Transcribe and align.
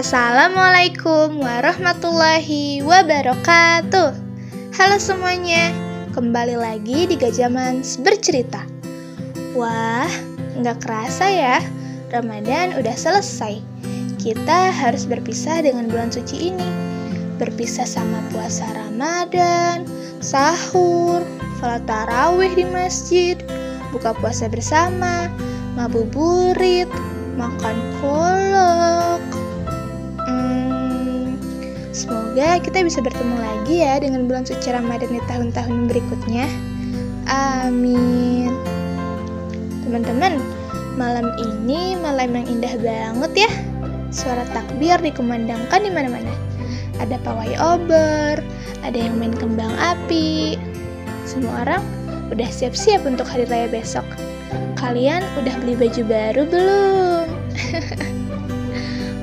Assalamualaikum 0.00 1.44
warahmatullahi 1.44 2.80
wabarakatuh. 2.80 4.16
Halo 4.72 4.96
semuanya, 4.96 5.76
kembali 6.16 6.56
lagi 6.56 7.04
di 7.04 7.20
Gajaman 7.20 7.84
bercerita. 8.00 8.64
Wah, 9.52 10.08
nggak 10.56 10.80
kerasa 10.80 11.28
ya, 11.28 11.60
Ramadan 12.16 12.80
udah 12.80 12.96
selesai. 12.96 13.60
Kita 14.16 14.72
harus 14.72 15.04
berpisah 15.04 15.60
dengan 15.60 15.92
bulan 15.92 16.08
suci 16.08 16.48
ini. 16.48 16.70
Berpisah 17.36 17.84
sama 17.84 18.24
puasa 18.32 18.64
Ramadan, 18.72 19.84
sahur, 20.24 21.20
sholat 21.60 21.84
tarawih 21.84 22.56
di 22.56 22.64
masjid, 22.72 23.36
buka 23.92 24.16
puasa 24.16 24.48
bersama, 24.48 25.28
ngabuburit, 25.76 26.88
makan 27.36 27.76
kolak, 28.00 28.29
Semoga 32.30 32.62
kita 32.62 32.86
bisa 32.86 33.02
bertemu 33.02 33.36
lagi 33.42 33.82
ya 33.82 33.98
dengan 33.98 34.30
bulan 34.30 34.46
suci 34.46 34.70
Ramadan 34.70 35.10
di 35.10 35.18
tahun-tahun 35.26 35.90
berikutnya. 35.90 36.46
Amin. 37.26 38.54
Teman-teman, 39.82 40.38
malam 40.94 41.26
ini 41.42 41.98
malam 41.98 42.30
yang 42.30 42.46
indah 42.46 42.78
banget 42.78 43.32
ya. 43.34 43.50
Suara 44.14 44.46
takbir 44.54 45.02
dikumandangkan 45.02 45.82
di 45.82 45.90
mana-mana. 45.90 46.30
Ada 47.02 47.18
pawai 47.26 47.50
obor, 47.58 48.38
ada 48.86 48.94
yang 48.94 49.18
main 49.18 49.34
kembang 49.34 49.74
api. 49.82 50.54
Semua 51.26 51.66
orang 51.66 51.82
udah 52.30 52.46
siap-siap 52.46 53.02
untuk 53.10 53.26
hari 53.26 53.42
raya 53.50 53.66
besok. 53.66 54.06
Kalian 54.78 55.26
udah 55.34 55.54
beli 55.66 55.74
baju 55.74 56.02
baru 56.06 56.42
belum? 56.46 57.26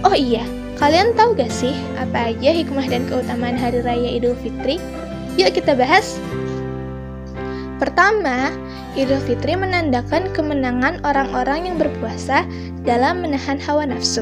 oh 0.11 0.11
iya, 0.11 0.43
Kalian 0.77 1.17
tahu 1.17 1.33
gak 1.33 1.49
sih 1.49 1.73
apa 1.97 2.29
aja 2.29 2.53
hikmah 2.53 2.85
dan 2.85 3.09
keutamaan 3.09 3.57
Hari 3.57 3.81
Raya 3.81 4.13
Idul 4.13 4.37
Fitri? 4.37 4.77
Yuk 5.33 5.57
kita 5.57 5.73
bahas. 5.73 6.21
Pertama, 7.81 8.53
Idul 8.93 9.17
Fitri 9.25 9.57
menandakan 9.57 10.29
kemenangan 10.37 11.01
orang-orang 11.01 11.65
yang 11.65 11.81
berpuasa 11.81 12.45
dalam 12.85 13.25
menahan 13.25 13.57
hawa 13.57 13.89
nafsu. 13.89 14.21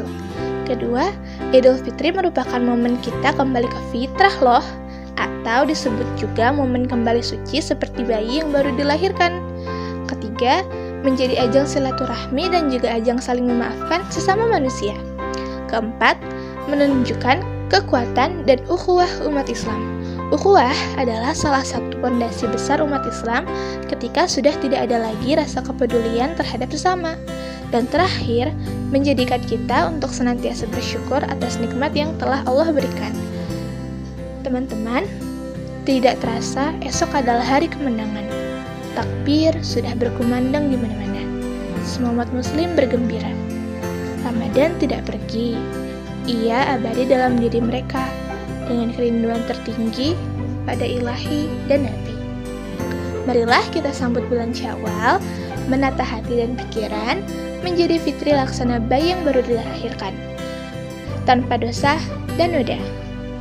Kedua, 0.64 1.12
Idul 1.52 1.76
Fitri 1.76 2.16
merupakan 2.16 2.64
momen 2.64 3.04
kita 3.04 3.36
kembali 3.36 3.68
ke 3.68 3.80
fitrah 3.92 4.36
loh, 4.40 4.64
atau 5.20 5.68
disebut 5.68 6.08
juga 6.16 6.56
momen 6.56 6.88
kembali 6.88 7.20
suci 7.20 7.60
seperti 7.60 8.08
bayi 8.08 8.40
yang 8.40 8.56
baru 8.56 8.72
dilahirkan. 8.80 9.44
Ketiga, 10.08 10.64
menjadi 11.04 11.52
ajang 11.52 11.68
silaturahmi 11.68 12.48
dan 12.48 12.72
juga 12.72 12.96
ajang 12.96 13.20
saling 13.20 13.44
memaafkan 13.44 14.08
sesama 14.08 14.48
manusia. 14.48 14.96
Keempat, 15.72 16.18
menunjukkan 16.70 17.42
kekuatan 17.70 18.46
dan 18.46 18.60
ukhuwah 18.70 19.10
umat 19.26 19.50
Islam. 19.50 19.82
Ukhuwah 20.34 20.74
adalah 20.98 21.38
salah 21.38 21.62
satu 21.62 22.02
fondasi 22.02 22.50
besar 22.50 22.82
umat 22.82 23.06
Islam 23.06 23.46
ketika 23.86 24.26
sudah 24.26 24.54
tidak 24.58 24.90
ada 24.90 24.98
lagi 25.06 25.38
rasa 25.38 25.62
kepedulian 25.62 26.34
terhadap 26.34 26.74
sesama. 26.74 27.14
Dan 27.70 27.90
terakhir, 27.90 28.54
menjadikan 28.90 29.42
kita 29.44 29.90
untuk 29.90 30.14
senantiasa 30.14 30.70
bersyukur 30.70 31.22
atas 31.28 31.58
nikmat 31.62 31.92
yang 31.94 32.14
telah 32.18 32.42
Allah 32.46 32.72
berikan. 32.72 33.12
Teman-teman, 34.46 35.06
tidak 35.86 36.18
terasa 36.22 36.74
esok 36.82 37.14
adalah 37.14 37.46
hari 37.46 37.70
kemenangan. 37.70 38.26
Takbir 38.98 39.54
sudah 39.62 39.94
berkumandang 39.98 40.72
di 40.72 40.78
mana-mana. 40.78 41.22
Semua 41.86 42.16
umat 42.16 42.30
muslim 42.34 42.74
bergembira. 42.74 43.30
Ramadan 44.26 44.74
tidak 44.82 45.06
pergi, 45.06 45.54
ia 46.26 46.78
abadi 46.78 47.06
dalam 47.06 47.38
diri 47.38 47.62
mereka 47.62 48.02
dengan 48.66 48.94
kerinduan 48.94 49.42
tertinggi 49.46 50.18
pada 50.66 50.82
ilahi 50.82 51.50
dan 51.70 51.86
nabi. 51.86 52.14
Marilah 53.26 53.62
kita 53.74 53.90
sambut 53.90 54.22
bulan 54.30 54.54
Syawal, 54.54 55.18
menata 55.66 56.06
hati 56.06 56.46
dan 56.46 56.54
pikiran, 56.58 57.26
menjadi 57.66 57.98
fitri 57.98 58.34
laksana 58.34 58.78
bayi 58.78 59.14
yang 59.18 59.22
baru 59.26 59.42
dilahirkan. 59.42 60.14
Tanpa 61.26 61.58
dosa 61.58 61.98
dan 62.38 62.54
noda. 62.54 62.78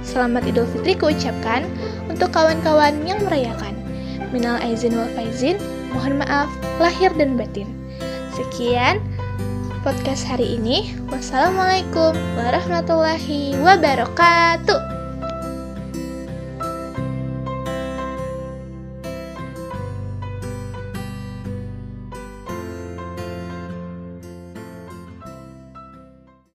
Selamat 0.05 0.45
Idul 0.49 0.69
Fitri 0.73 0.97
kuucapkan 0.97 1.65
untuk 2.09 2.33
kawan-kawan 2.33 2.97
yang 3.05 3.21
merayakan. 3.25 3.77
Minal 4.33 4.61
aizin 4.65 4.97
wal 4.97 5.09
faizin, 5.13 5.61
mohon 5.93 6.21
maaf 6.21 6.49
lahir 6.81 7.13
dan 7.17 7.37
batin. 7.37 7.69
Sekian, 8.33 9.01
podcast 9.85 10.25
hari 10.25 10.57
ini. 10.57 10.97
Wassalamualaikum 11.13 12.17
warahmatullahi 12.41 13.53
wabarakatuh. 13.61 15.04